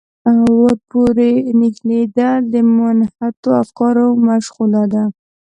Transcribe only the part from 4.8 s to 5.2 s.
ده.